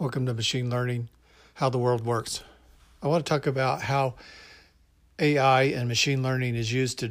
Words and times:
Welcome 0.00 0.24
to 0.24 0.32
Machine 0.32 0.70
Learning 0.70 1.10
How 1.52 1.68
the 1.68 1.76
World 1.76 2.06
Works. 2.06 2.42
I 3.02 3.06
want 3.06 3.26
to 3.26 3.28
talk 3.28 3.46
about 3.46 3.82
how 3.82 4.14
AI 5.18 5.64
and 5.64 5.88
machine 5.88 6.22
learning 6.22 6.54
is 6.54 6.72
used 6.72 6.98
to 7.00 7.08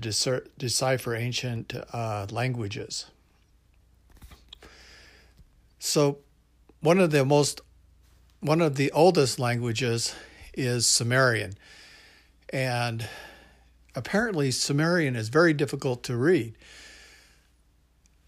decipher 0.57 1.13
ancient 1.13 1.75
uh, 1.93 2.25
languages. 2.31 3.05
So, 5.77 6.17
one 6.81 6.97
of 6.97 7.11
the 7.11 7.23
most 7.23 7.61
one 8.39 8.59
of 8.59 8.75
the 8.75 8.91
oldest 8.91 9.37
languages 9.37 10.15
is 10.55 10.87
Sumerian. 10.87 11.53
And 12.51 13.07
apparently 13.93 14.49
Sumerian 14.49 15.15
is 15.15 15.29
very 15.29 15.53
difficult 15.53 16.01
to 16.05 16.17
read. 16.17 16.55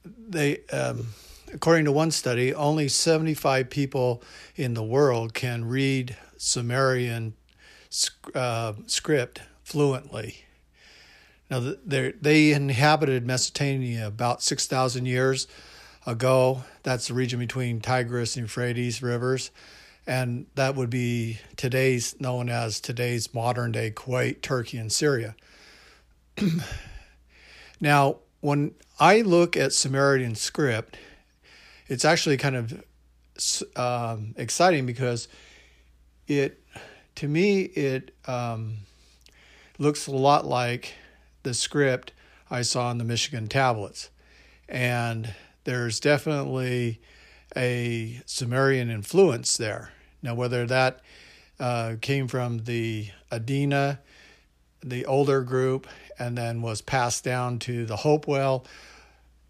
They 0.05 0.59
um, 0.67 1.07
according 1.53 1.85
to 1.85 1.91
one 1.91 2.11
study, 2.11 2.53
only 2.53 2.87
75 2.87 3.69
people 3.69 4.21
in 4.55 4.73
the 4.73 4.83
world 4.83 5.33
can 5.33 5.65
read 5.65 6.15
Sumerian 6.37 7.33
uh, 8.33 8.73
script 8.87 9.41
fluently. 9.63 10.45
Now, 11.49 11.73
they 11.85 12.53
inhabited 12.53 13.27
Mesopotamia 13.27 14.07
about 14.07 14.41
6,000 14.41 15.05
years 15.05 15.47
ago. 16.05 16.63
That's 16.83 17.09
the 17.09 17.13
region 17.13 17.39
between 17.39 17.81
Tigris 17.81 18.37
and 18.37 18.45
Euphrates 18.45 19.03
rivers. 19.03 19.51
And 20.07 20.47
that 20.55 20.75
would 20.75 20.89
be 20.89 21.39
today's 21.57 22.19
known 22.19 22.49
as 22.49 22.79
today's 22.79 23.33
modern 23.33 23.73
day 23.73 23.91
Kuwait, 23.91 24.41
Turkey, 24.41 24.77
and 24.77 24.91
Syria. 24.91 25.35
now, 27.81 28.17
when 28.39 28.73
I 28.99 29.21
look 29.21 29.55
at 29.55 29.73
Sumerian 29.73 30.35
script, 30.35 30.97
it's 31.91 32.05
actually 32.05 32.37
kind 32.37 32.55
of 32.55 32.83
um, 33.75 34.33
exciting 34.37 34.85
because 34.85 35.27
it, 36.25 36.63
to 37.15 37.27
me, 37.27 37.63
it 37.63 38.15
um, 38.25 38.75
looks 39.77 40.07
a 40.07 40.11
lot 40.11 40.45
like 40.45 40.93
the 41.43 41.53
script 41.53 42.13
I 42.49 42.61
saw 42.61 42.87
on 42.87 42.97
the 42.97 43.03
Michigan 43.03 43.47
tablets. 43.47 44.09
And 44.69 45.33
there's 45.65 45.99
definitely 45.99 47.01
a 47.57 48.21
Sumerian 48.25 48.89
influence 48.89 49.57
there. 49.57 49.91
Now, 50.23 50.33
whether 50.33 50.65
that 50.67 51.01
uh, 51.59 51.95
came 51.99 52.29
from 52.29 52.59
the 52.59 53.09
Adena, 53.29 53.99
the 54.81 55.05
older 55.05 55.41
group, 55.41 55.87
and 56.17 56.37
then 56.37 56.61
was 56.61 56.79
passed 56.79 57.25
down 57.25 57.59
to 57.59 57.85
the 57.85 57.97
Hopewell, 57.97 58.65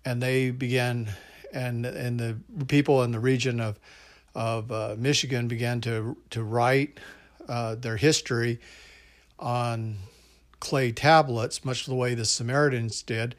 and 0.04 0.24
they 0.24 0.50
began 0.50 1.08
and 1.54 1.86
and 1.86 2.20
the 2.20 2.38
people 2.66 3.04
in 3.04 3.12
the 3.12 3.20
region 3.20 3.60
of 3.60 3.80
of 4.34 4.72
uh, 4.72 4.96
Michigan 4.98 5.48
began 5.48 5.82
to 5.82 6.18
to 6.30 6.44
write 6.44 7.00
uh, 7.48 7.76
their 7.76 7.98
history 7.98 8.60
on 9.40 9.98
clay 10.60 10.92
tablets, 10.92 11.66
much 11.66 11.86
the 11.86 11.96
way 11.96 12.14
the 12.14 12.26
Samaritans 12.26 13.02
did. 13.02 13.36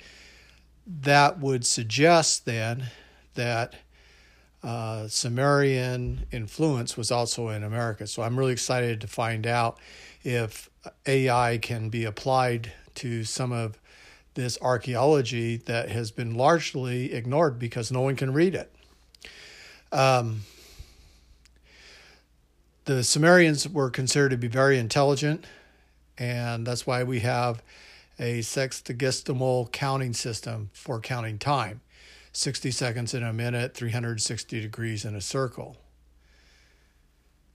That 0.87 1.39
would 1.39 1.65
suggest 1.65 2.45
then 2.45 2.87
that 3.35 3.75
uh, 4.63 5.09
Sumerian 5.09 6.27
influence 6.31 6.97
was 6.97 7.11
also 7.11 7.49
in 7.49 7.63
America. 7.63 8.07
So 8.07 8.23
I'm 8.23 8.39
really 8.39 8.53
excited 8.53 9.01
to 9.01 9.07
find 9.07 9.47
out 9.47 9.79
if 10.25 10.69
AI 11.07 11.59
can 11.59 11.89
be 11.89 12.05
applied 12.05 12.73
to 12.97 13.25
some 13.25 13.53
of 13.53 13.79
this 14.35 14.59
archaeology 14.63 15.57
that 15.57 15.91
has 15.91 16.11
been 16.11 16.35
largely 16.35 17.13
ignored 17.13 17.59
because 17.59 17.93
no 17.93 18.01
one 18.01 18.17
can 18.17 18.33
read 18.33 18.55
it. 18.55 18.75
Um, 19.91 20.43
the 22.85 23.05
Sumerians 23.05 23.69
were 23.69 23.91
considered 23.91 24.31
to 24.31 24.37
be 24.37 24.49
very 24.49 24.79
intelligent, 24.79 25.45
and 26.19 26.67
that's 26.67 26.87
why 26.87 27.05
we 27.05 27.21
have 27.21 27.63
a 28.19 28.41
sexagesimal 28.41 29.71
counting 29.73 30.13
system 30.13 30.71
for 30.73 31.01
counting 31.01 31.39
time 31.39 31.81
60 32.33 32.71
seconds 32.71 33.13
in 33.13 33.23
a 33.23 33.33
minute, 33.33 33.75
360 33.75 34.61
degrees 34.61 35.05
in 35.05 35.15
a 35.15 35.21
circle. 35.21 35.77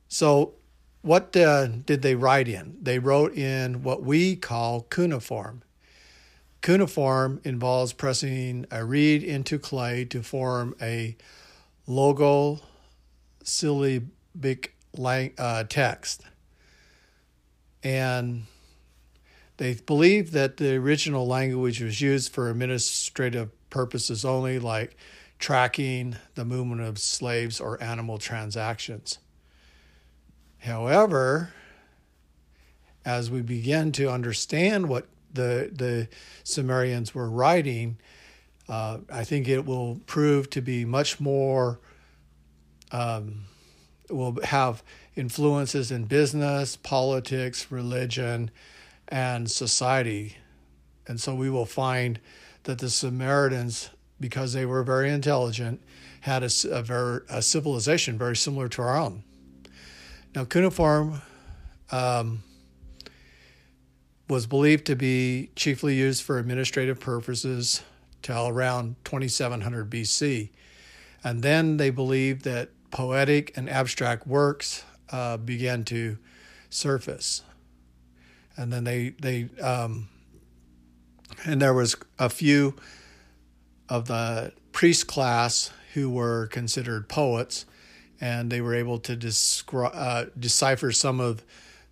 So, 0.07 0.53
what 1.01 1.35
uh, 1.35 1.67
did 1.67 2.01
they 2.01 2.15
write 2.15 2.47
in? 2.47 2.77
They 2.81 2.99
wrote 2.99 3.35
in 3.35 3.81
what 3.81 4.03
we 4.03 4.35
call 4.35 4.81
cuneiform. 4.81 5.63
Cuneiform 6.61 7.39
involves 7.43 7.93
pressing 7.93 8.65
a 8.71 8.83
reed 8.83 9.23
into 9.23 9.59
clay 9.59 10.05
to 10.05 10.21
form 10.21 10.75
a 10.81 11.15
logo 11.85 12.59
syllabic 13.43 14.75
uh, 14.97 15.63
text. 15.69 16.23
And 17.83 18.45
they 19.57 19.75
believe 19.75 20.31
that 20.31 20.57
the 20.57 20.75
original 20.75 21.27
language 21.27 21.81
was 21.81 22.01
used 22.01 22.31
for 22.31 22.49
administrative 22.49 23.49
purposes 23.69 24.25
only, 24.25 24.59
like 24.59 24.97
tracking 25.39 26.15
the 26.35 26.45
movement 26.45 26.81
of 26.81 26.99
slaves 26.99 27.59
or 27.59 27.81
animal 27.81 28.17
transactions. 28.17 29.19
However, 30.59 31.53
as 33.05 33.31
we 33.31 33.41
begin 33.41 33.91
to 33.93 34.11
understand 34.11 34.89
what 34.89 35.07
the 35.33 35.69
the 35.73 36.07
Sumerians 36.43 37.13
were 37.13 37.29
writing, 37.29 37.97
uh, 38.69 38.99
I 39.11 39.23
think 39.23 39.47
it 39.47 39.65
will 39.65 40.01
prove 40.05 40.49
to 40.51 40.61
be 40.61 40.85
much 40.85 41.19
more. 41.19 41.79
Um, 42.91 43.45
will 44.09 44.37
have 44.43 44.83
influences 45.17 45.91
in 45.91 46.05
business, 46.05 46.77
politics, 46.77 47.69
religion, 47.69 48.49
and 49.09 49.51
society, 49.51 50.37
and 51.07 51.19
so 51.19 51.35
we 51.35 51.49
will 51.49 51.65
find 51.65 52.19
that 52.63 52.79
the 52.79 52.89
Samaritans, 52.89 53.89
because 54.19 54.53
they 54.53 54.65
were 54.65 54.83
very 54.83 55.09
intelligent, 55.09 55.81
had 56.21 56.43
a, 56.43 56.49
a, 56.71 56.81
very, 56.81 57.21
a 57.29 57.41
civilization 57.41 58.17
very 58.17 58.35
similar 58.35 58.67
to 58.67 58.81
our 58.81 58.97
own. 58.97 59.23
Now, 60.35 60.43
cuneiform 60.43 61.21
um, 61.91 62.43
was 64.27 64.45
believed 64.45 64.85
to 64.85 64.95
be 64.95 65.51
chiefly 65.55 65.95
used 65.95 66.23
for 66.23 66.37
administrative 66.37 66.99
purposes 66.99 67.81
till 68.21 68.47
around 68.47 68.95
2700 69.05 69.89
BC. 69.89 70.49
And 71.23 71.43
then 71.43 71.77
they 71.77 71.89
believed 71.89 72.43
that 72.43 72.69
poetic 72.91 73.55
and 73.57 73.69
abstract 73.69 74.27
works 74.27 74.83
uh, 75.11 75.37
began 75.37 75.83
to 75.85 76.17
surface. 76.69 77.43
And 78.57 78.73
then 78.73 78.83
they, 78.83 79.09
they 79.21 79.49
um, 79.61 80.09
and 81.45 81.61
there 81.61 81.73
was 81.73 81.95
a 82.17 82.29
few 82.29 82.75
of 83.89 84.07
the 84.07 84.51
priest 84.71 85.07
class 85.07 85.71
who 85.93 86.09
were 86.09 86.47
considered 86.47 87.07
poets, 87.07 87.65
and 88.19 88.51
they 88.51 88.61
were 88.61 88.75
able 88.75 88.99
to 88.99 89.15
descri- 89.15 89.91
uh, 89.93 90.25
decipher 90.37 90.91
some 90.91 91.19
of 91.19 91.43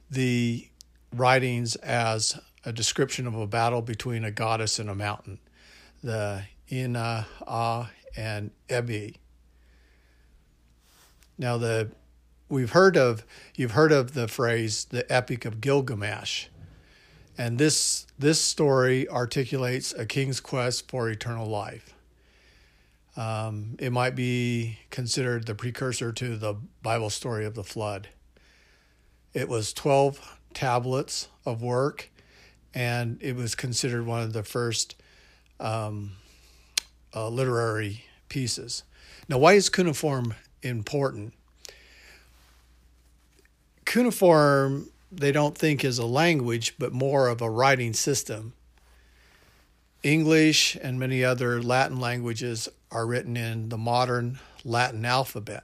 the 0.10 0.68
writings 1.16 1.76
as 1.78 2.40
a 2.64 2.74
description 2.74 3.28
of 3.28 3.36
a 3.36 3.48
battle 3.48 3.82
between 3.82 4.24
a 4.24 4.32
goddess 4.32 4.80
and 4.80 4.90
a 4.90 4.96
mountain, 4.96 5.40
the 6.04 6.44
Ina, 6.72 7.28
Ah, 7.48 7.92
and 8.18 8.52
Ebi. 8.70 9.16
Now 11.38 11.58
the 11.58 11.90
we've 12.50 12.72
heard 12.72 12.98
of 12.98 13.26
you've 13.56 13.72
heard 13.72 13.92
of 13.92 14.14
the 14.14 14.28
phrase 14.28 14.86
the 14.86 15.12
Epic 15.12 15.46
of 15.46 15.62
Gilgamesh, 15.62 16.48
and 17.38 17.58
this 17.58 18.08
this 18.18 18.40
story 18.40 19.08
articulates 19.10 19.94
a 19.94 20.06
king's 20.06 20.40
quest 20.40 20.90
for 20.90 21.10
eternal 21.10 21.48
life. 21.48 21.94
Um, 23.18 23.76
it 23.80 23.92
might 23.92 24.16
be 24.16 24.80
considered 24.90 25.46
the 25.46 25.56
precursor 25.56 26.12
to 26.14 26.36
the 26.36 26.56
Bible 26.82 27.10
story 27.10 27.46
of 27.46 27.56
the 27.56 27.64
flood. 27.64 28.10
It 29.34 29.50
was 29.50 29.74
twelve 29.74 30.38
tablets 30.56 31.28
of 31.46 31.62
work, 31.62 32.10
and 32.74 33.20
it 33.22 33.36
was 33.36 33.54
considered 33.54 34.06
one 34.06 34.24
of 34.24 34.34
the 34.34 34.42
first 34.42 34.96
um, 35.60 36.14
uh, 37.14 37.30
literary 37.30 38.06
pieces. 38.30 38.84
Now, 39.30 39.38
why 39.38 39.54
is 39.54 39.70
cuneiform 39.70 40.34
important? 40.64 41.34
Cuneiform, 43.86 44.90
they 45.12 45.32
don't 45.32 45.58
think 45.58 45.86
is 45.86 46.00
a 46.00 46.06
language, 46.06 46.76
but 46.80 46.92
more 46.92 47.28
of 47.28 47.42
a 47.42 47.50
writing 47.50 47.94
system. 47.94 48.54
English 50.04 50.78
and 50.82 51.00
many 51.00 51.24
other 51.24 51.62
Latin 51.62 52.00
languages 52.00 52.70
are 52.92 53.08
written 53.08 53.36
in 53.36 53.70
the 53.70 53.78
modern 53.78 54.40
Latin 54.64 55.06
alphabet. 55.06 55.64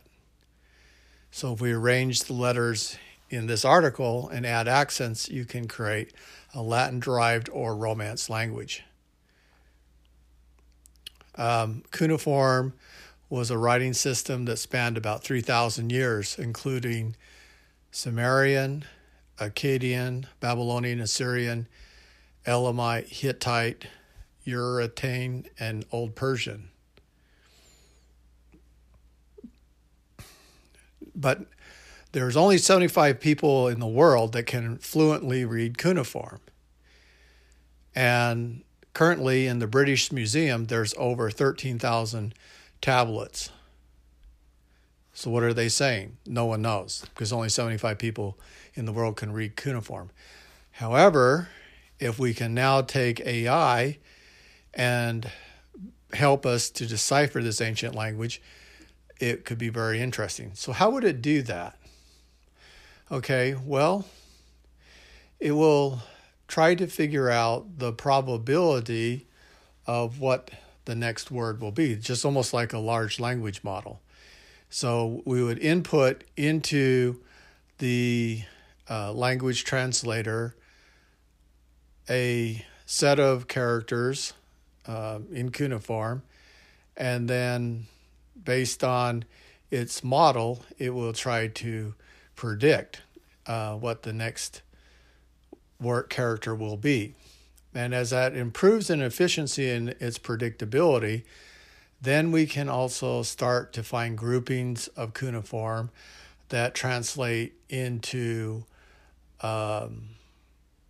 So 1.32 1.54
if 1.54 1.62
we 1.62 1.72
arrange 1.72 2.22
the 2.22 2.34
letters 2.34 2.98
in 3.32 3.48
this 3.48 3.64
article 3.64 4.30
and 4.30 4.46
add 4.46 4.68
accents, 4.68 5.30
you 5.30 5.46
can 5.46 5.68
create 5.68 6.14
a 6.54 6.62
Latin 6.62 7.00
derived 7.00 7.50
or 7.50 7.76
Romance 7.76 8.30
language. 8.30 8.84
Um, 11.36 11.84
cuneiform 11.92 12.74
was 13.30 13.50
a 13.50 13.58
writing 13.58 13.94
system 13.94 14.44
that 14.46 14.58
spanned 14.58 14.98
about 14.98 15.24
3,000 15.24 15.90
years, 15.90 16.38
including 16.38 17.16
Sumerian, 17.90 18.84
Akkadian, 19.38 20.26
Babylonian, 20.42 21.00
Assyrian, 21.00 21.68
Elamite, 22.46 23.08
Hittite, 23.08 23.88
Urartian, 24.46 25.46
and 25.58 25.86
Old 25.92 26.16
Persian. 26.16 26.70
But 31.16 31.46
there's 32.12 32.36
only 32.36 32.58
75 32.58 33.20
people 33.20 33.68
in 33.68 33.80
the 33.80 33.88
world 33.88 34.34
that 34.34 34.46
can 34.46 34.78
fluently 34.78 35.46
read 35.46 35.78
cuneiform. 35.78 36.40
And 37.96 38.64
currently 38.94 39.48
in 39.48 39.60
the 39.60 39.68
British 39.68 40.12
Museum, 40.12 40.66
there's 40.66 40.94
over 40.98 41.30
13,000 41.30 42.34
tablets. 42.82 43.50
So, 45.14 45.30
what 45.30 45.44
are 45.44 45.54
they 45.54 45.70
saying? 45.70 46.18
No 46.26 46.46
one 46.46 46.62
knows 46.62 47.06
because 47.14 47.34
only 47.34 47.50
75 47.50 47.98
people 47.98 48.38
in 48.74 48.86
the 48.86 48.94
world 48.94 49.18
can 49.18 49.34
read 49.34 49.56
cuneiform. 49.56 50.10
However, 50.72 51.50
if 52.00 52.18
we 52.18 52.34
can 52.34 52.54
now 52.54 52.82
take 52.82 53.20
AI 53.20 54.00
and 54.74 55.30
help 56.14 56.46
us 56.46 56.70
to 56.72 56.86
decipher 56.86 57.42
this 57.42 57.62
ancient 57.62 57.94
language, 57.94 58.42
it 59.20 59.46
could 59.46 59.58
be 59.58 59.70
very 59.70 60.02
interesting. 60.02 60.52
So, 60.56 60.72
how 60.72 60.90
would 60.92 61.04
it 61.04 61.22
do 61.22 61.42
that? 61.44 61.78
Okay, 63.12 63.56
well, 63.66 64.06
it 65.38 65.52
will 65.52 66.02
try 66.48 66.76
to 66.76 66.88
figure 66.88 67.30
out 67.30 67.78
the 67.78 67.92
probability 67.92 69.28
of 69.86 70.22
what 70.22 70.50
the 70.86 70.96
next 70.96 71.30
word 71.30 71.60
will 71.60 71.74
be, 71.74 71.98
just 71.98 72.24
almost 72.24 72.54
like 72.54 72.72
a 72.72 72.78
large 72.78 73.20
language 73.20 73.66
model. 73.66 74.00
So 74.70 75.24
we 75.26 75.44
would 75.44 75.60
input 75.60 76.24
into 76.38 77.20
the 77.80 78.44
uh, 78.90 79.12
language 79.12 79.66
translator 79.66 80.56
a 82.10 82.66
set 82.86 83.20
of 83.20 83.50
characters 83.50 84.32
uh, 84.88 85.20
in 85.34 85.52
cuneiform, 85.52 86.24
and 86.96 87.30
then 87.30 87.88
based 88.42 88.86
on 88.86 89.26
its 89.70 90.02
model, 90.02 90.64
it 90.78 90.92
will 90.92 91.12
try 91.12 91.48
to 91.48 91.94
predict 92.42 93.02
uh, 93.46 93.76
what 93.76 94.02
the 94.02 94.12
next 94.12 94.64
word 95.80 96.10
character 96.10 96.56
will 96.56 96.76
be. 96.76 97.14
And 97.72 97.94
as 97.94 98.10
that 98.10 98.36
improves 98.36 98.90
in 98.90 99.00
efficiency 99.00 99.70
and 99.70 99.90
its 99.90 100.18
predictability, 100.18 101.22
then 102.02 102.32
we 102.32 102.48
can 102.48 102.68
also 102.68 103.22
start 103.22 103.74
to 103.74 103.84
find 103.84 104.18
groupings 104.18 104.88
of 104.88 105.14
cuneiform 105.14 105.92
that 106.50 106.74
translate 106.74 107.54
into 107.70 108.64
um, 109.42 110.06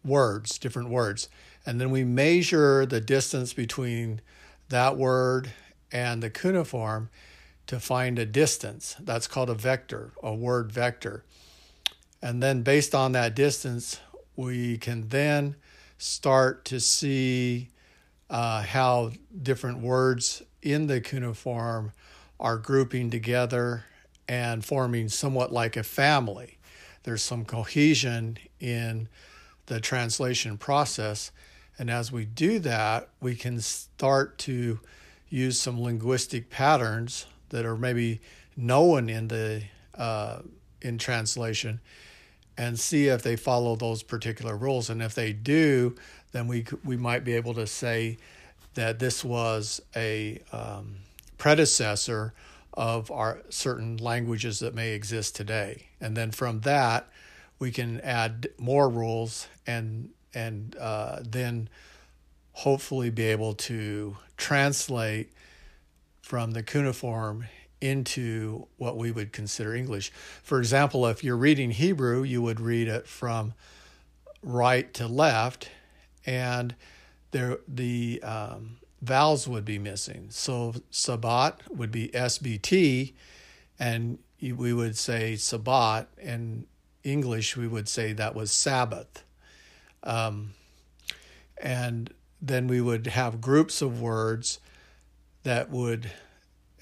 words, 0.05 0.57
different 0.57 0.87
words. 0.87 1.27
And 1.65 1.81
then 1.81 1.91
we 1.91 2.05
measure 2.05 2.85
the 2.85 3.01
distance 3.01 3.51
between 3.51 4.21
that 4.69 4.95
word 4.95 5.51
and 5.91 6.23
the 6.23 6.29
cuneiform 6.29 7.09
to 7.71 7.79
find 7.79 8.19
a 8.19 8.25
distance. 8.25 8.97
That's 8.99 9.27
called 9.27 9.49
a 9.49 9.53
vector, 9.53 10.11
a 10.21 10.33
word 10.33 10.73
vector. 10.73 11.23
And 12.21 12.43
then 12.43 12.63
based 12.63 12.93
on 12.93 13.13
that 13.13 13.33
distance, 13.33 13.97
we 14.35 14.77
can 14.77 15.07
then 15.07 15.55
start 15.97 16.65
to 16.65 16.81
see 16.81 17.69
uh, 18.29 18.63
how 18.63 19.11
different 19.41 19.79
words 19.79 20.43
in 20.61 20.87
the 20.87 20.99
cuneiform 20.99 21.93
are 22.41 22.57
grouping 22.57 23.09
together 23.09 23.85
and 24.27 24.65
forming 24.65 25.07
somewhat 25.07 25.53
like 25.53 25.77
a 25.77 25.83
family. 25.83 26.57
There's 27.03 27.21
some 27.21 27.45
cohesion 27.45 28.37
in 28.59 29.07
the 29.67 29.79
translation 29.79 30.57
process. 30.57 31.31
And 31.79 31.89
as 31.89 32.11
we 32.11 32.25
do 32.25 32.59
that, 32.59 33.07
we 33.21 33.33
can 33.33 33.61
start 33.61 34.37
to 34.39 34.81
use 35.29 35.57
some 35.57 35.81
linguistic 35.81 36.49
patterns 36.49 37.27
that 37.51 37.65
are 37.65 37.77
maybe 37.77 38.19
known 38.57 39.09
in 39.09 39.27
the 39.29 39.63
uh, 39.95 40.39
in 40.81 40.97
translation 40.97 41.79
and 42.57 42.79
see 42.79 43.07
if 43.07 43.21
they 43.21 43.35
follow 43.35 43.75
those 43.75 44.03
particular 44.03 44.57
rules. 44.57 44.89
And 44.89 45.01
if 45.01 45.15
they 45.15 45.31
do, 45.31 45.95
then 46.31 46.47
we 46.47 46.65
we 46.83 46.97
might 46.97 47.23
be 47.23 47.33
able 47.33 47.53
to 47.53 47.67
say 47.67 48.17
that 48.73 48.99
this 48.99 49.23
was 49.23 49.81
a 49.95 50.39
um, 50.51 50.95
predecessor 51.37 52.33
of 52.73 53.11
our 53.11 53.39
certain 53.49 53.97
languages 53.97 54.59
that 54.59 54.73
may 54.73 54.91
exist 54.91 55.35
today. 55.35 55.87
And 55.99 56.15
then 56.15 56.31
from 56.31 56.61
that, 56.61 57.07
we 57.59 57.71
can 57.71 57.99
add 58.01 58.47
more 58.57 58.89
rules 58.89 59.47
and 59.67 60.09
and 60.33 60.75
uh, 60.79 61.19
then 61.27 61.69
hopefully 62.53 63.09
be 63.09 63.23
able 63.23 63.53
to 63.53 64.17
translate 64.37 65.31
from 66.31 66.51
the 66.51 66.63
cuneiform 66.63 67.43
into 67.81 68.65
what 68.77 68.95
we 68.95 69.11
would 69.11 69.33
consider 69.33 69.75
English. 69.75 70.13
For 70.41 70.59
example, 70.59 71.05
if 71.05 71.25
you're 71.25 71.35
reading 71.35 71.71
Hebrew, 71.71 72.23
you 72.23 72.41
would 72.41 72.61
read 72.61 72.87
it 72.87 73.05
from 73.05 73.53
right 74.41 74.93
to 74.93 75.07
left, 75.07 75.67
and 76.25 76.73
there 77.31 77.57
the 77.67 78.23
um, 78.23 78.77
vowels 79.01 79.45
would 79.45 79.65
be 79.65 79.77
missing. 79.77 80.27
So 80.29 80.75
Sabbat 80.89 81.69
would 81.69 81.91
be 81.91 82.07
SBT, 82.07 83.11
and 83.77 84.17
we 84.39 84.71
would 84.71 84.97
say 84.97 85.35
Sabbat. 85.35 86.07
In 86.17 86.65
English, 87.03 87.57
we 87.57 87.67
would 87.67 87.89
say 87.89 88.13
that 88.13 88.35
was 88.35 88.53
Sabbath. 88.53 89.25
Um, 90.01 90.53
and 91.57 92.13
then 92.41 92.67
we 92.67 92.79
would 92.79 93.07
have 93.07 93.41
groups 93.41 93.81
of 93.81 93.99
words 93.99 94.61
that 95.43 95.69
would 95.69 96.11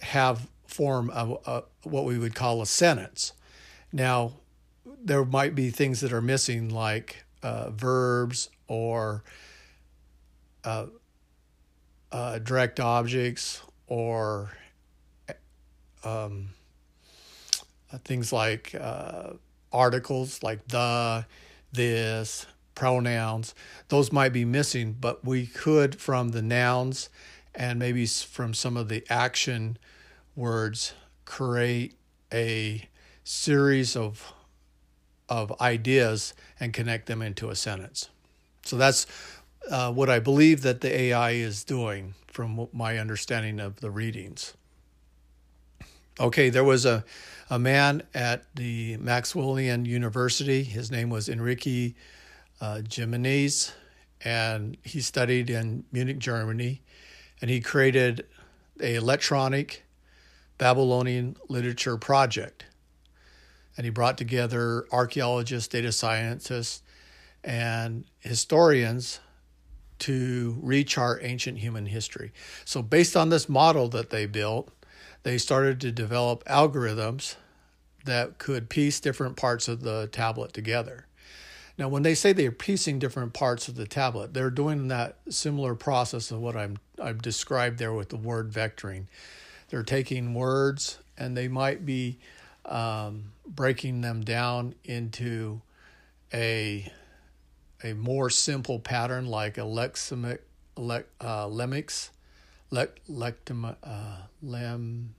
have 0.02 0.48
form 0.68 1.10
a, 1.14 1.36
a, 1.46 1.64
what 1.84 2.06
we 2.06 2.18
would 2.18 2.36
call 2.36 2.62
a 2.62 2.66
sentence. 2.66 3.34
Now, 3.92 4.34
there 5.02 5.26
might 5.26 5.56
be 5.56 5.70
things 5.70 6.02
that 6.02 6.14
are 6.14 6.22
missing, 6.22 6.70
like 6.70 7.26
uh, 7.42 7.72
verbs 7.72 8.50
or 8.68 9.24
uh, 10.64 10.88
uh, 12.12 12.40
direct 12.40 12.80
objects 12.80 13.62
or 13.88 14.52
um, 16.04 16.50
things 18.04 18.32
like 18.32 18.76
uh, 18.80 19.32
articles, 19.72 20.44
like 20.44 20.68
the, 20.68 21.26
this, 21.72 22.46
pronouns. 22.76 23.54
Those 23.90 24.12
might 24.12 24.34
be 24.34 24.46
missing, 24.46 24.96
but 25.00 25.26
we 25.26 25.48
could, 25.48 26.00
from 26.00 26.30
the 26.30 26.42
nouns 26.42 27.10
and 27.60 27.78
maybe 27.78 28.06
from 28.06 28.54
some 28.54 28.78
of 28.78 28.88
the 28.88 29.04
action 29.10 29.78
words 30.36 30.94
create 31.26 31.96
a 32.34 32.88
series 33.24 33.96
of 33.96 34.34
of 35.28 35.54
ideas 35.62 36.34
and 36.60 36.74
connect 36.74 37.06
them 37.06 37.22
into 37.22 37.52
a 37.52 37.56
sentence. 37.56 38.10
So 38.66 38.78
that's 38.78 39.06
uh, 39.70 39.92
what 39.92 40.10
I 40.10 40.18
believe 40.18 40.64
that 40.64 40.82
the 40.82 40.92
AI 41.00 41.32
is 41.32 41.64
doing 41.64 42.16
from 42.26 42.68
my 42.74 42.98
understanding 42.98 43.60
of 43.60 43.80
the 43.80 43.92
readings. 43.92 44.56
Okay, 46.20 46.50
there 46.50 46.64
was 46.64 46.86
a, 46.88 47.06
a 47.52 47.60
man 47.60 48.02
at 48.16 48.44
the 48.56 48.98
Maximilian 48.98 49.86
University. 49.86 50.64
His 50.64 50.90
name 50.90 51.12
was 51.12 51.30
Enrique 51.30 51.94
uh, 52.60 52.82
Jimenez, 52.92 53.72
and 54.26 54.78
he 54.84 55.00
studied 55.00 55.52
in 55.52 55.84
Munich, 55.92 56.18
Germany, 56.18 56.82
and 57.42 57.50
he 57.50 57.62
created 57.62 58.26
a 58.82 58.96
electronic 58.96 59.84
Babylonian 60.58 61.38
Literature 61.48 61.98
Project. 61.98 62.66
And 63.78 63.86
he 63.86 63.90
brought 63.90 64.18
together 64.18 64.86
archaeologists, 64.92 65.70
data 65.70 65.92
scientists, 65.92 66.84
and 67.44 68.04
historians 68.20 69.22
to 70.00 70.60
rechart 70.64 71.20
ancient 71.24 71.60
human 71.60 71.86
history. 71.86 72.32
So, 72.66 72.82
based 72.82 73.16
on 73.16 73.30
this 73.30 73.48
model 73.48 73.88
that 73.90 74.10
they 74.10 74.26
built, 74.26 74.70
they 75.24 75.38
started 75.38 75.80
to 75.82 75.92
develop 75.92 76.44
algorithms 76.46 77.36
that 78.06 78.38
could 78.38 78.70
piece 78.70 79.00
different 79.00 79.36
parts 79.36 79.68
of 79.68 79.82
the 79.82 80.08
tablet 80.12 80.54
together. 80.54 81.06
Now, 81.78 81.88
when 81.88 82.04
they 82.04 82.16
say 82.16 82.34
they're 82.34 82.52
piecing 82.52 83.00
different 83.00 83.34
parts 83.34 83.68
of 83.68 83.76
the 83.76 83.88
tablet, 83.88 84.34
they're 84.34 84.50
doing 84.50 84.90
that 84.90 85.18
similar 85.30 85.76
process 85.76 86.32
of 86.32 86.40
what 86.40 86.56
I'm 86.56 86.78
I've 87.00 87.22
described 87.22 87.80
there 87.80 87.94
with 87.94 88.10
the 88.10 88.18
word 88.18 88.52
vectoring. 88.52 89.06
They're 89.70 89.84
taking 89.84 90.34
words 90.34 91.00
and 91.18 91.36
they 91.36 91.48
might 91.48 91.86
be 91.86 92.20
um, 92.66 93.32
breaking 93.46 94.02
them 94.02 94.22
down 94.24 94.76
into 94.84 95.62
a 96.34 96.92
a 97.82 97.94
more 97.94 98.30
simple 98.30 98.78
pattern 98.78 99.26
like 99.26 99.58
a 99.58 99.62
lexemic, 99.62 100.40
le, 100.76 101.04
uh, 101.22 101.48
le, 101.48 103.34
uh, 103.84 104.18
lem, 104.42 105.16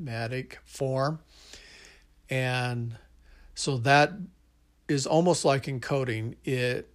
matic 0.00 0.54
form. 0.64 1.18
And 2.30 2.96
so 3.54 3.78
that 3.78 4.12
is 4.88 5.06
almost 5.06 5.44
like 5.44 5.64
encoding. 5.64 6.36
It 6.44 6.88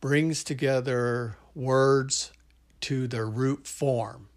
brings 0.00 0.44
together 0.44 1.36
words 1.54 2.32
to 2.82 3.06
their 3.06 3.26
root 3.26 3.66
form. 3.66 4.28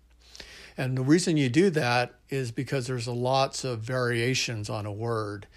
And 0.78 0.98
the 0.98 1.04
reason 1.04 1.38
you 1.38 1.50
do 1.50 1.70
that 1.72 2.16
is 2.30 2.52
because 2.52 2.88
there's 2.88 3.08
lots 3.08 3.64
of 3.64 3.80
variations 3.80 4.70
on 4.70 4.86
a 4.86 4.92
word. 4.92 5.48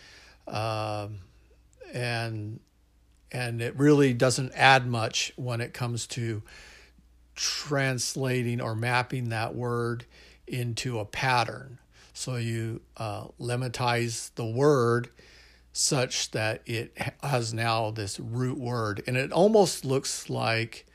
Um, 0.46 1.18
and 1.92 2.60
and 3.32 3.60
it 3.60 3.76
really 3.76 4.14
doesn't 4.14 4.52
add 4.54 4.86
much 4.86 5.32
when 5.36 5.60
it 5.60 5.74
comes 5.74 6.06
to 6.06 6.42
translating 7.34 8.60
or 8.60 8.74
mapping 8.74 9.30
that 9.30 9.54
word 9.54 10.06
into 10.46 10.98
a 10.98 11.04
pattern. 11.04 11.78
So 12.14 12.36
you 12.36 12.80
uh, 12.96 13.26
lemmatize 13.38 14.30
the 14.36 14.46
word 14.46 15.08
such 15.72 16.30
that 16.30 16.62
it 16.64 16.96
has 17.22 17.52
now 17.52 17.90
this 17.90 18.18
root 18.18 18.56
word, 18.56 19.02
and 19.06 19.16
it 19.16 19.32
almost 19.32 19.84
looks 19.84 20.30
like 20.30 20.86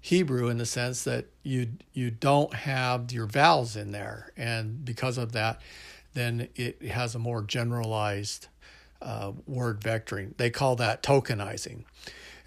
Hebrew 0.00 0.48
in 0.48 0.58
the 0.58 0.66
sense 0.66 1.04
that 1.04 1.26
you 1.42 1.68
you 1.92 2.10
don't 2.10 2.54
have 2.54 3.12
your 3.12 3.26
vowels 3.26 3.76
in 3.76 3.92
there, 3.92 4.32
and 4.36 4.84
because 4.84 5.18
of 5.18 5.32
that, 5.32 5.60
then 6.14 6.48
it 6.56 6.82
has 6.82 7.14
a 7.14 7.18
more 7.18 7.42
generalized 7.42 8.48
uh, 9.02 9.32
word 9.46 9.80
vectoring. 9.80 10.36
They 10.36 10.50
call 10.50 10.76
that 10.76 11.02
tokenizing. 11.02 11.84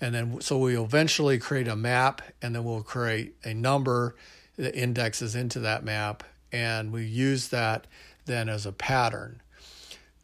And 0.02 0.14
then, 0.14 0.42
so 0.42 0.58
we 0.58 0.78
eventually 0.78 1.38
create 1.38 1.68
a 1.68 1.76
map, 1.76 2.22
and 2.42 2.56
then 2.56 2.64
we'll 2.64 2.82
create 2.84 3.36
a 3.44 3.54
number 3.54 4.16
that 4.58 4.76
indexes 4.76 5.36
into 5.36 5.60
that 5.62 5.86
map, 5.86 6.24
and 6.52 6.92
we 6.92 7.06
use 7.06 7.48
that 7.50 7.88
then 8.26 8.50
as 8.50 8.66
a 8.66 8.72
pattern. 8.72 9.42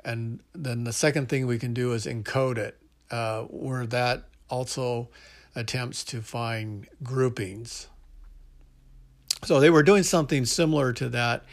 And 0.04 0.42
then 0.54 0.84
the 0.84 0.94
second 0.94 1.30
thing 1.30 1.48
we 1.48 1.60
can 1.60 1.74
do 1.74 1.94
is 1.94 2.06
encode 2.06 2.58
it, 2.58 2.78
uh, 3.12 3.44
where 3.44 3.86
that 3.86 4.26
also 4.50 5.10
attempts 5.56 6.04
to 6.06 6.22
find 6.22 6.88
groupings. 7.04 7.88
So 9.44 9.60
they 9.60 9.70
were 9.70 9.84
doing 9.84 10.04
something 10.04 10.46
similar 10.46 10.94
to 10.94 11.10
that 11.10 11.44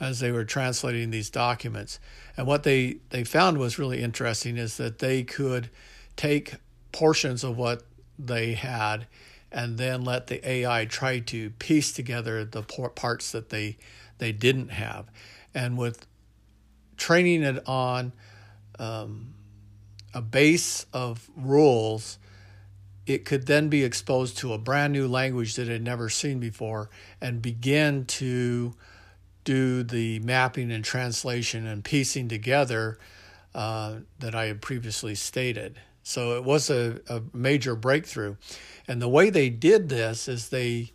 as 0.00 0.20
they 0.20 0.32
were 0.32 0.44
translating 0.44 1.10
these 1.10 1.30
documents. 1.30 1.98
And 2.36 2.46
what 2.46 2.62
they, 2.62 2.98
they 3.10 3.24
found 3.24 3.58
was 3.58 3.78
really 3.78 4.02
interesting 4.02 4.56
is 4.56 4.76
that 4.76 4.98
they 4.98 5.22
could 5.22 5.70
take 6.16 6.54
portions 6.92 7.44
of 7.44 7.56
what 7.56 7.82
they 8.18 8.54
had 8.54 9.06
and 9.50 9.76
then 9.76 10.02
let 10.04 10.28
the 10.28 10.46
AI 10.48 10.86
try 10.86 11.18
to 11.18 11.50
piece 11.50 11.92
together 11.92 12.44
the 12.44 12.62
parts 12.62 13.32
that 13.32 13.50
they 13.50 13.76
they 14.18 14.32
didn't 14.32 14.68
have. 14.68 15.06
And 15.52 15.76
with 15.76 16.06
training 16.96 17.42
it 17.42 17.66
on 17.66 18.12
um, 18.78 19.34
a 20.14 20.22
base 20.22 20.86
of 20.92 21.28
rules, 21.36 22.18
it 23.06 23.24
could 23.24 23.46
then 23.46 23.68
be 23.68 23.84
exposed 23.84 24.38
to 24.38 24.52
a 24.52 24.58
brand 24.58 24.92
new 24.92 25.08
language 25.08 25.56
that 25.56 25.68
it 25.68 25.72
had 25.72 25.82
never 25.82 26.08
seen 26.08 26.38
before 26.38 26.88
and 27.20 27.42
begin 27.42 28.04
to 28.06 28.74
do 29.44 29.82
the 29.82 30.20
mapping 30.20 30.70
and 30.70 30.84
translation 30.84 31.66
and 31.66 31.84
piecing 31.84 32.28
together 32.28 32.98
uh, 33.54 33.96
that 34.20 34.34
I 34.34 34.46
had 34.46 34.62
previously 34.62 35.14
stated. 35.14 35.78
So 36.04 36.36
it 36.36 36.44
was 36.44 36.70
a, 36.70 37.00
a 37.08 37.22
major 37.32 37.74
breakthrough. 37.74 38.36
And 38.88 39.00
the 39.00 39.08
way 39.08 39.30
they 39.30 39.50
did 39.50 39.88
this 39.88 40.28
is 40.28 40.48
they 40.48 40.92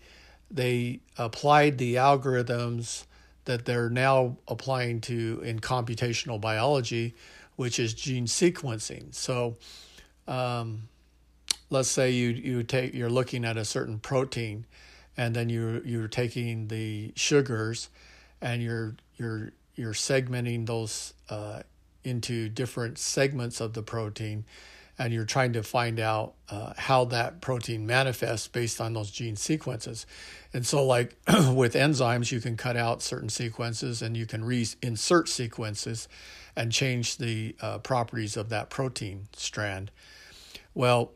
they 0.50 1.02
applied 1.18 1.78
the 1.78 1.96
algorithms 1.96 3.06
that 3.44 3.66
they're 3.66 3.90
now 3.90 4.38
applying 4.48 5.02
to 5.02 5.42
in 5.44 5.60
computational 5.60 6.40
biology, 6.40 7.16
which 7.58 7.80
is 7.80 7.94
gene 7.94 8.28
sequencing. 8.28 9.14
So 9.14 9.58
um, 10.26 10.88
let's 11.70 11.90
say 11.90 12.12
you 12.12 12.30
you 12.30 12.64
take 12.64 12.94
you're 12.94 13.10
looking 13.10 13.46
at 13.46 13.58
a 13.58 13.66
certain 13.66 14.00
protein 14.00 14.66
and 15.16 15.36
then 15.36 15.50
you 15.50 15.82
you're 15.86 16.08
taking 16.08 16.68
the 16.68 17.12
sugars 17.16 17.90
and 18.42 18.62
you're 18.62 18.96
you're 19.18 19.52
you're 19.76 19.94
segmenting 19.94 20.66
those 20.66 21.14
uh, 21.30 21.62
into 22.04 22.50
different 22.50 22.98
segments 22.98 23.62
of 23.62 23.74
the 23.74 23.84
protein, 23.84 24.46
and 24.98 25.14
you're 25.14 25.26
trying 25.26 25.54
to 25.54 25.62
find 25.62 26.00
out 26.00 26.34
uh, 26.50 26.74
how 26.78 27.06
that 27.06 27.42
protein 27.42 27.86
manifests 27.86 28.48
based 28.48 28.82
on 28.82 28.94
those 28.94 29.12
gene 29.12 29.36
sequences. 29.36 30.06
And 30.54 30.66
so, 30.66 30.86
like 30.86 31.16
with 31.28 31.74
enzymes, 31.76 32.32
you 32.32 32.42
can 32.42 32.58
cut 32.58 32.76
out 32.76 33.02
certain 33.02 33.30
sequences 33.30 34.02
and 34.02 34.18
you 34.18 34.26
can 34.26 34.44
reinsert 34.44 35.28
sequences 35.28 36.08
and 36.56 36.72
change 36.72 37.18
the 37.18 37.56
uh, 37.62 37.78
properties 37.80 38.36
of 38.36 38.50
that 38.50 38.70
protein 38.72 39.28
strand. 39.34 39.92
Well, 40.74 41.12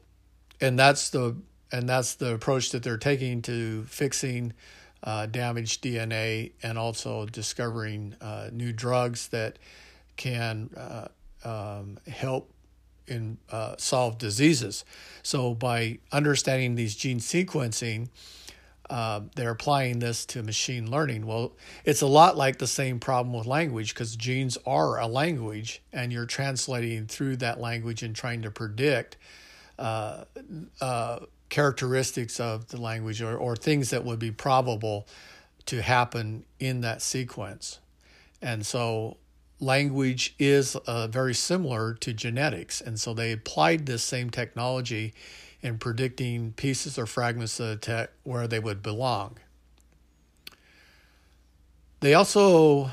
and 0.62 0.78
that's 0.78 1.10
the 1.10 1.36
and 1.72 1.88
that's 1.90 2.16
the 2.16 2.34
approach 2.34 2.72
that 2.72 2.84
they're 2.84 2.98
taking 2.98 3.42
to 3.42 3.84
fixing 3.84 4.54
uh, 5.04 5.26
damaged 5.26 5.84
DNA 5.84 6.52
and 6.62 6.78
also 6.78 7.26
discovering 7.26 8.16
uh, 8.22 8.50
new 8.52 8.72
drugs 8.72 9.30
that 9.30 9.58
can 10.16 10.70
uh, 10.78 11.08
um, 11.44 11.98
help 12.08 12.52
in 13.08 13.38
uh, 13.52 13.76
solve 13.78 14.18
diseases. 14.18 14.86
So 15.24 15.54
by 15.56 16.00
understanding 16.12 16.76
these 16.76 16.96
gene 16.96 17.20
sequencing, 17.20 18.10
uh, 18.90 19.22
they're 19.36 19.52
applying 19.52 20.00
this 20.00 20.26
to 20.28 20.44
machine 20.44 20.92
learning. 20.92 21.26
Well, 21.26 21.54
it's 21.86 22.02
a 22.02 22.08
lot 22.08 22.38
like 22.38 22.58
the 22.58 22.68
same 22.68 23.00
problem 23.00 23.34
with 23.34 23.48
language 23.48 23.94
because 23.94 24.16
genes 24.16 24.58
are 24.68 25.00
a 25.00 25.08
language, 25.08 25.82
and 25.94 26.12
you're 26.12 26.26
translating 26.26 27.08
through 27.08 27.38
that 27.38 27.60
language 27.60 28.04
and 28.04 28.14
trying 28.16 28.42
to 28.42 28.52
predict 28.52 29.18
uh, 29.82 30.26
uh, 30.80 31.20
characteristics 31.50 32.40
of 32.40 32.68
the 32.68 32.80
language 32.80 33.22
or, 33.22 33.36
or 33.36 33.56
things 33.56 33.90
that 33.90 34.06
would 34.06 34.20
be 34.20 34.32
probable 34.32 35.08
to 35.66 35.82
happen 35.82 36.46
in 36.60 36.82
that 36.82 37.02
sequence. 37.02 37.80
And 38.42 38.66
so 38.66 39.18
language 39.60 40.36
is 40.40 40.76
uh, 40.76 41.08
very 41.08 41.34
similar 41.34 41.94
to 41.96 42.14
genetics. 42.14 42.80
And 42.82 43.00
so 43.00 43.14
they 43.14 43.32
applied 43.32 43.86
this 43.86 44.04
same 44.04 44.30
technology 44.30 45.14
in 45.62 45.78
predicting 45.78 46.54
pieces 46.54 46.98
or 46.98 47.06
fragments 47.06 47.60
of 47.60 47.68
the 47.68 47.76
text 47.76 48.16
where 48.24 48.48
they 48.48 48.60
would 48.60 48.82
belong. 48.82 49.38
They 52.00 52.14
also 52.14 52.92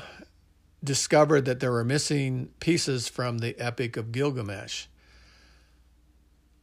discovered 0.83 1.45
that 1.45 1.59
there 1.59 1.71
were 1.71 1.83
missing 1.83 2.49
pieces 2.59 3.07
from 3.07 3.39
the 3.39 3.59
Epic 3.59 3.97
of 3.97 4.11
Gilgamesh 4.11 4.85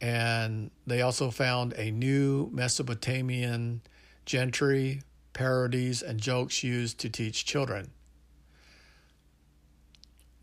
and 0.01 0.71
they 0.85 1.01
also 1.01 1.31
found 1.31 1.73
a 1.73 1.91
new 1.91 2.49
Mesopotamian 2.51 3.81
gentry, 4.25 5.01
parodies, 5.33 6.01
and 6.01 6.19
jokes 6.19 6.63
used 6.63 6.99
to 6.99 7.09
teach 7.09 7.45
children. 7.45 7.89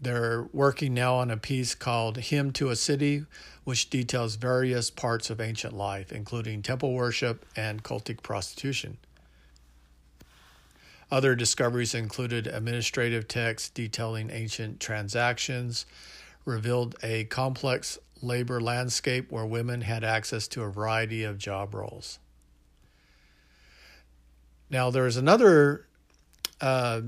They're 0.00 0.48
working 0.52 0.92
now 0.92 1.14
on 1.14 1.30
a 1.30 1.36
piece 1.36 1.74
called 1.74 2.16
Hymn 2.18 2.52
to 2.54 2.68
a 2.68 2.76
City, 2.76 3.24
which 3.62 3.88
details 3.88 4.36
various 4.36 4.90
parts 4.90 5.30
of 5.30 5.40
ancient 5.40 5.72
life, 5.72 6.12
including 6.12 6.62
temple 6.62 6.92
worship 6.92 7.46
and 7.56 7.82
cultic 7.82 8.22
prostitution. 8.22 8.98
Other 11.10 11.34
discoveries 11.34 11.94
included 11.94 12.46
administrative 12.46 13.28
texts 13.28 13.70
detailing 13.70 14.30
ancient 14.30 14.80
transactions, 14.80 15.86
revealed 16.44 16.96
a 17.02 17.24
complex 17.24 17.98
labor 18.24 18.60
landscape 18.60 19.30
where 19.30 19.46
women 19.46 19.82
had 19.82 20.02
access 20.02 20.48
to 20.48 20.62
a 20.62 20.70
variety 20.70 21.24
of 21.24 21.38
job 21.38 21.74
roles. 21.74 22.18
Now, 24.70 24.90
there's 24.90 25.16
another 25.16 25.86
uh, 26.60 27.02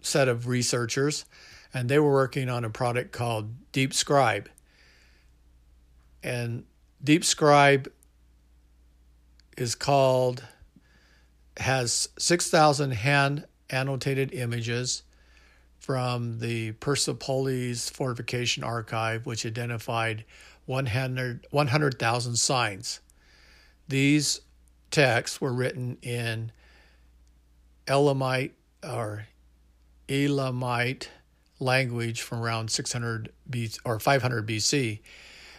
set 0.00 0.28
of 0.28 0.46
researchers, 0.46 1.24
and 1.72 1.88
they 1.88 1.98
were 1.98 2.12
working 2.12 2.48
on 2.48 2.64
a 2.64 2.70
product 2.70 3.12
called 3.12 3.54
Deep 3.72 3.94
Scribe. 3.94 4.48
And 6.22 6.64
Deep 7.02 7.24
Scribe 7.24 7.90
is 9.56 9.74
called, 9.74 10.44
has 11.56 12.08
6,000 12.18 12.90
hand 12.92 13.46
annotated 13.70 14.34
images 14.34 15.02
from 15.82 16.38
the 16.38 16.70
Persepolis 16.72 17.90
Fortification 17.90 18.62
Archive, 18.62 19.26
which 19.26 19.44
identified 19.44 20.24
100,000 20.66 21.44
100, 21.50 22.38
signs. 22.38 23.00
These 23.88 24.42
texts 24.92 25.40
were 25.40 25.52
written 25.52 25.98
in 26.00 26.52
Elamite 27.88 28.54
or 28.84 29.26
Elamite 30.08 31.10
language 31.58 32.22
from 32.22 32.40
around 32.40 32.70
600 32.70 33.32
B 33.50 33.68
or 33.84 33.98
500 33.98 34.46
BC 34.46 35.00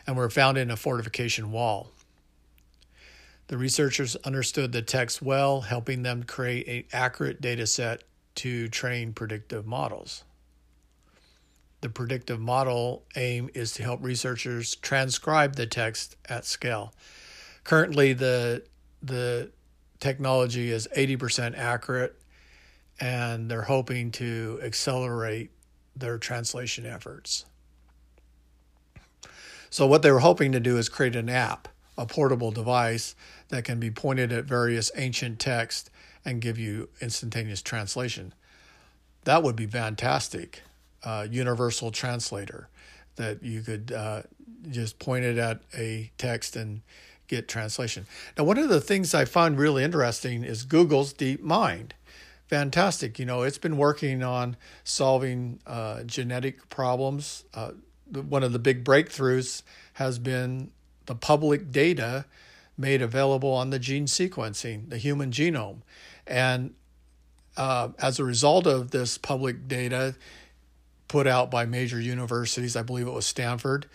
and 0.08 0.16
were 0.16 0.30
found 0.30 0.58
in 0.58 0.72
a 0.72 0.78
fortification 0.78 1.52
wall. 1.52 1.92
The 3.48 3.58
researchers 3.58 4.16
understood 4.24 4.72
the 4.72 4.82
text 4.82 5.22
well, 5.22 5.62
helping 5.62 6.04
them 6.04 6.24
create 6.24 6.68
an 6.70 6.84
accurate 6.94 7.42
data 7.42 7.68
set 7.68 8.04
to 8.36 8.68
train 8.70 9.14
predictive 9.14 9.66
models. 9.66 10.24
the 11.82 11.90
predictive 11.90 12.40
model 12.40 13.04
aim 13.18 13.50
is 13.54 13.74
to 13.74 13.84
help 13.84 14.02
researchers 14.02 14.76
transcribe 14.76 15.56
the 15.58 15.68
text 15.68 16.16
at 16.30 16.46
scale. 16.46 16.94
Currently, 17.66 18.14
the 18.14 18.64
the 19.02 19.52
technology 20.00 20.72
is 20.72 20.88
80% 20.96 21.58
accurate, 21.58 22.16
and 23.00 23.52
they're 23.52 23.64
hoping 23.64 24.12
to 24.12 24.60
accelerate 24.64 25.52
their 25.96 26.18
translation 26.18 26.86
efforts. 26.86 27.46
So, 29.70 29.86
what 29.88 30.02
they 30.04 30.12
were 30.12 30.20
hoping 30.20 30.52
to 30.54 30.60
do 30.62 30.78
is 30.78 30.88
create 30.88 31.16
an 31.16 31.30
app, 31.30 31.68
a 31.98 32.06
portable 32.06 32.52
device 32.52 33.16
that 33.50 33.64
can 33.64 33.80
be 33.80 33.92
pointed 33.92 34.32
at 34.32 34.46
various 34.46 34.92
ancient 34.96 35.40
texts 35.40 35.90
and 36.26 36.42
give 36.42 36.58
you 36.58 36.90
instantaneous 37.02 37.62
translation. 37.62 38.34
That 39.26 39.44
would 39.44 39.56
be 39.56 39.68
fantastic 39.68 40.62
uh, 41.04 41.28
universal 41.30 41.92
translator 41.92 42.70
that 43.16 43.44
you 43.44 43.62
could 43.62 43.92
uh, 43.92 44.24
just 44.70 45.00
point 45.00 45.26
it 45.26 45.38
at 45.38 45.62
a 45.78 46.12
text 46.18 46.56
and 46.56 46.82
get 47.28 47.48
translation. 47.48 48.06
Now, 48.38 48.44
one 48.44 48.58
of 48.58 48.70
the 48.70 48.82
things 48.82 49.14
I 49.14 49.26
found 49.26 49.58
really 49.58 49.84
interesting 49.84 50.44
is 50.44 50.64
Google's 50.64 51.14
DeepMind. 51.14 51.92
Fantastic. 52.48 53.18
You 53.20 53.26
know, 53.26 53.44
it's 53.44 53.58
been 53.58 53.78
working 53.78 54.24
on 54.24 54.58
solving 54.84 55.60
uh, 55.66 56.04
genetic 56.04 56.70
problems. 56.70 57.46
Uh, 57.54 57.72
one 58.12 58.44
of 58.44 58.52
the 58.52 58.60
big 58.60 58.84
breakthroughs 58.84 59.64
has 59.94 60.20
been 60.20 60.72
the 61.06 61.16
public 61.16 61.72
data 61.72 62.26
made 62.78 63.02
available 63.02 63.52
on 63.52 63.70
the 63.70 63.80
gene 63.80 64.06
sequencing, 64.06 64.90
the 64.90 64.98
human 64.98 65.32
genome. 65.32 65.82
And 66.26 66.74
uh, 67.56 67.90
as 68.00 68.20
a 68.20 68.24
result 68.24 68.66
of 68.66 68.92
this 68.92 69.18
public 69.18 69.68
data, 69.68 70.16
put 71.08 71.28
out 71.28 71.52
by 71.52 71.66
major 71.66 72.00
universities. 72.00 72.76
I 72.76 72.82
believe 72.82 73.08
it 73.08 73.14
was 73.14 73.26
Stanford. 73.26 73.86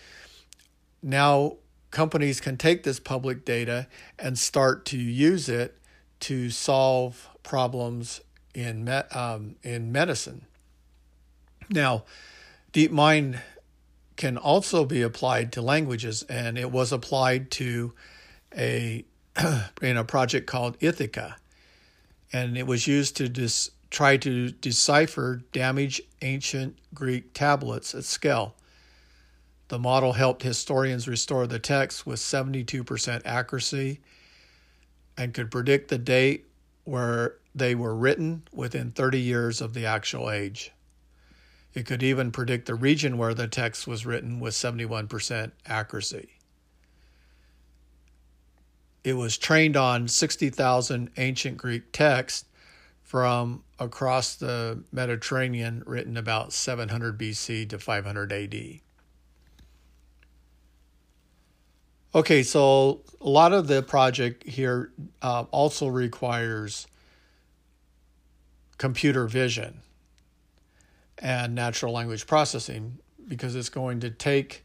Now, 1.02 1.56
companies 1.90 2.40
can 2.40 2.56
take 2.56 2.82
this 2.82 3.00
public 3.00 3.44
data 3.44 3.88
and 4.18 4.38
start 4.38 4.84
to 4.86 4.98
use 4.98 5.48
it 5.48 5.76
to 6.20 6.50
solve 6.50 7.28
problems 7.42 8.20
in 8.54 8.84
me- 8.84 8.92
um, 8.92 9.56
in 9.62 9.90
medicine. 9.90 10.44
Now, 11.70 12.04
DeepMind 12.72 13.40
can 14.18 14.36
also 14.36 14.84
be 14.84 15.00
applied 15.00 15.52
to 15.52 15.62
languages, 15.62 16.24
and 16.24 16.58
it 16.58 16.70
was 16.70 16.92
applied 16.92 17.50
to 17.52 17.94
a 18.54 19.04
in 19.80 19.96
a 19.96 20.04
project 20.04 20.46
called 20.46 20.76
Ithaca, 20.80 21.36
and 22.32 22.58
it 22.58 22.66
was 22.66 22.86
used 22.86 23.16
to 23.16 23.28
dis- 23.28 23.70
try 23.90 24.16
to 24.18 24.50
decipher 24.50 25.40
damaged 25.52 26.00
ancient 26.20 26.76
Greek 26.92 27.32
tablets 27.32 27.94
at 27.94 28.04
scale. 28.04 28.54
The 29.68 29.78
model 29.78 30.14
helped 30.14 30.42
historians 30.42 31.06
restore 31.06 31.46
the 31.46 31.60
text 31.60 32.04
with 32.04 32.18
72% 32.18 33.22
accuracy 33.24 34.00
and 35.16 35.32
could 35.32 35.50
predict 35.50 35.88
the 35.88 35.98
date 35.98 36.46
where 36.84 37.36
they 37.54 37.74
were 37.74 37.94
written 37.94 38.42
within 38.52 38.90
30 38.90 39.20
years 39.20 39.60
of 39.60 39.74
the 39.74 39.86
actual 39.86 40.30
age. 40.30 40.72
It 41.74 41.86
could 41.86 42.02
even 42.02 42.32
predict 42.32 42.66
the 42.66 42.74
region 42.74 43.18
where 43.18 43.34
the 43.34 43.46
text 43.46 43.86
was 43.86 44.06
written 44.06 44.40
with 44.40 44.54
71% 44.54 45.52
accuracy. 45.66 46.30
It 49.04 49.14
was 49.14 49.38
trained 49.38 49.76
on 49.76 50.08
60,000 50.08 51.10
ancient 51.16 51.56
Greek 51.56 51.92
texts 51.92 52.46
from 53.02 53.62
across 53.78 54.34
the 54.34 54.82
Mediterranean, 54.92 55.82
written 55.86 56.16
about 56.16 56.52
700 56.52 57.18
BC 57.18 57.68
to 57.70 57.78
500 57.78 58.32
AD. 58.32 58.80
Okay, 62.14 62.42
so 62.42 63.02
a 63.20 63.28
lot 63.28 63.52
of 63.52 63.66
the 63.66 63.82
project 63.82 64.46
here 64.46 64.90
uh, 65.22 65.44
also 65.50 65.86
requires 65.86 66.86
computer 68.78 69.26
vision 69.26 69.80
and 71.20 71.54
natural 71.54 71.92
language 71.92 72.26
processing 72.26 72.98
because 73.26 73.54
it's 73.54 73.68
going 73.68 74.00
to 74.00 74.10
take 74.10 74.64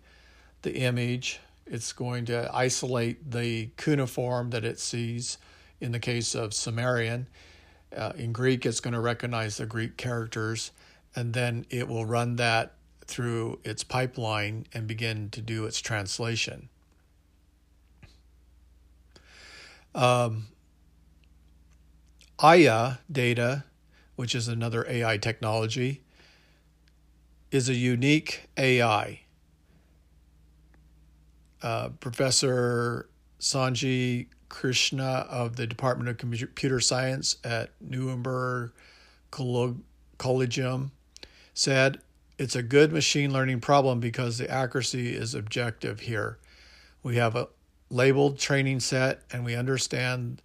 the 0.62 0.78
image, 0.78 1.40
it's 1.66 1.92
going 1.94 2.26
to 2.26 2.50
isolate 2.54 3.32
the 3.32 3.70
cuneiform 3.78 4.52
that 4.52 4.64
it 4.64 4.80
sees 4.80 5.38
in 5.82 5.92
the 5.92 6.00
case 6.00 6.36
of 6.36 6.54
Sumerian 6.54 7.28
uh, 7.96 8.14
in 8.18 8.32
Greek, 8.32 8.66
it's 8.66 8.80
going 8.80 8.94
to 8.94 9.00
recognize 9.00 9.58
the 9.58 9.66
Greek 9.66 9.98
characters, 9.98 10.72
and 11.16 11.34
then 11.34 11.66
it 11.70 11.88
will 11.88 12.06
run 12.06 12.36
that 12.38 12.74
through 13.06 13.60
its 13.64 13.84
pipeline 13.84 14.66
and 14.74 14.88
begin 14.88 15.30
to 15.30 15.42
do 15.42 15.66
its 15.66 15.80
translation. 15.80 16.70
Um, 19.94 20.48
Aya 22.40 22.94
data, 23.12 23.66
which 24.16 24.34
is 24.34 24.48
another 24.48 24.86
AI 24.90 25.18
technology, 25.18 26.03
is 27.54 27.70
a 27.70 27.76
unique 27.76 28.50
AI. 28.58 29.20
Uh, 31.62 31.90
Professor 32.00 33.08
Sanjay 33.40 34.26
Krishna 34.50 35.28
of 35.30 35.56
the 35.56 35.68
Department 35.68 36.10
of 36.10 36.18
Computer 36.18 36.80
Science 36.80 37.38
at 37.44 37.70
Nuremberg 37.80 38.72
Collegium 40.18 40.92
said, 41.54 42.00
It's 42.40 42.56
a 42.56 42.64
good 42.64 42.92
machine 42.92 43.32
learning 43.32 43.62
problem 43.62 44.00
because 44.00 44.40
the 44.40 44.50
accuracy 44.50 45.16
is 45.16 45.36
objective 45.36 46.00
here. 46.02 46.40
We 47.04 47.18
have 47.18 47.36
a 47.36 47.50
labeled 47.92 48.40
training 48.40 48.80
set 48.80 49.22
and 49.32 49.46
we 49.46 49.54
understand 49.54 50.42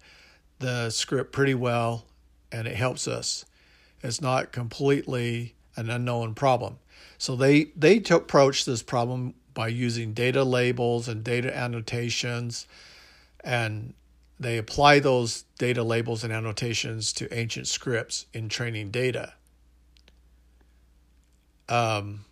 the 0.59 0.91
script 0.91 1.31
pretty 1.31 1.55
well 1.55 2.05
and 2.51 2.67
it 2.67 2.75
helps 2.75 3.07
us. 3.07 3.45
It's 4.03 4.21
not 4.21 4.51
completely 4.51 5.55
an 5.75 5.89
unknown 5.89 6.35
problem. 6.35 6.77
So 7.17 7.35
they, 7.35 7.65
they 7.75 7.97
approached 8.09 8.65
this 8.65 8.81
problem 8.81 9.33
by 9.53 9.67
using 9.67 10.13
data 10.13 10.43
labels 10.43 11.07
and 11.07 11.23
data 11.23 11.55
annotations 11.55 12.65
and 13.43 13.93
they 14.39 14.57
apply 14.57 14.99
those 14.99 15.43
data 15.57 15.83
labels 15.83 16.23
and 16.23 16.31
annotations 16.31 17.11
to 17.13 17.33
ancient 17.33 17.67
scripts 17.67 18.25
in 18.33 18.47
training 18.47 18.89
data. 18.89 19.33
Um, 21.67 22.25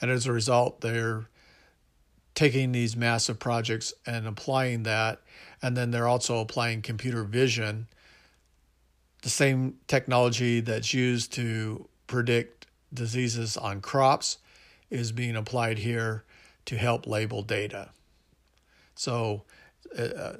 and 0.00 0.10
as 0.10 0.26
a 0.26 0.32
result, 0.32 0.80
they're 0.80 1.28
taking 2.34 2.72
these 2.72 2.96
massive 2.96 3.38
projects 3.38 3.92
and 4.06 4.26
applying 4.26 4.84
that. 4.84 5.20
And 5.62 5.76
then 5.76 5.90
they're 5.90 6.08
also 6.08 6.38
applying 6.38 6.82
computer 6.82 7.22
vision, 7.22 7.86
the 9.26 9.30
same 9.30 9.74
technology 9.88 10.60
that's 10.60 10.94
used 10.94 11.32
to 11.32 11.88
predict 12.06 12.68
diseases 12.94 13.56
on 13.56 13.80
crops 13.80 14.38
is 14.88 15.10
being 15.10 15.34
applied 15.34 15.78
here 15.78 16.22
to 16.64 16.76
help 16.76 17.08
label 17.08 17.42
data. 17.42 17.90
So 18.94 19.42
uh, 19.98 20.34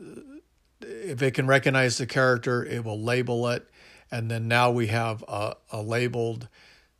if 0.80 1.20
it 1.20 1.34
can 1.34 1.48
recognize 1.48 1.98
the 1.98 2.06
character, 2.06 2.64
it 2.64 2.84
will 2.84 3.02
label 3.02 3.48
it. 3.48 3.68
And 4.12 4.30
then 4.30 4.46
now 4.46 4.70
we 4.70 4.86
have 4.86 5.24
a, 5.26 5.56
a 5.72 5.82
labeled 5.82 6.46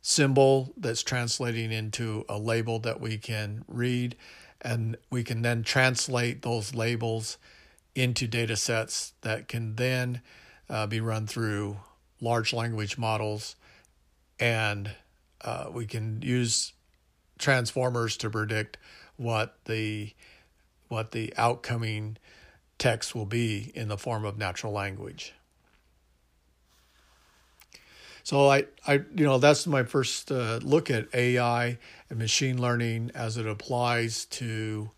symbol 0.01 0.73
that's 0.75 1.03
translating 1.03 1.71
into 1.71 2.25
a 2.27 2.37
label 2.37 2.79
that 2.79 2.99
we 2.99 3.17
can 3.17 3.63
read. 3.65 4.17
And 4.61 4.97
we 5.09 5.23
can 5.23 5.41
then 5.41 5.63
translate 5.63 6.41
those 6.41 6.75
labels 6.75 7.37
into 7.95 8.27
data 8.27 8.57
sets 8.57 9.13
that 9.21 9.47
can 9.47 9.77
then 9.77 10.21
uh, 10.69 10.87
be 10.87 10.99
run 10.99 11.27
through 11.27 11.77
large 12.21 12.53
language 12.53 12.97
models. 12.97 13.55
And 14.39 14.91
uh, 15.41 15.67
we 15.71 15.85
can 15.85 16.21
use 16.21 16.73
transformers 17.37 18.17
to 18.17 18.29
predict 18.29 18.77
what 19.15 19.57
the 19.65 20.13
what 20.89 21.11
the 21.11 21.33
outcoming 21.37 22.17
text 22.77 23.13
will 23.13 23.25
be 23.25 23.71
in 23.75 23.87
the 23.89 23.97
form 23.97 24.23
of 24.23 24.37
natural 24.37 24.71
language. 24.71 25.33
So 28.23 28.49
I, 28.49 28.65
I, 28.85 28.93
you 29.15 29.25
know, 29.25 29.37
that's 29.37 29.65
my 29.67 29.83
first 29.83 30.31
uh, 30.31 30.59
look 30.61 30.91
at 30.91 31.07
AI 31.13 31.77
and 32.09 32.19
machine 32.19 32.61
learning 32.61 33.11
as 33.15 33.37
it 33.37 33.47
applies 33.47 34.25
to 34.25 34.91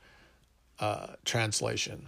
uh, 0.80 1.08
translation. 1.26 2.08